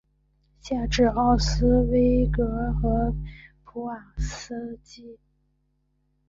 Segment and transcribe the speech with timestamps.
[0.59, 3.13] 县治奥斯威戈和
[3.63, 5.19] 普瓦斯基。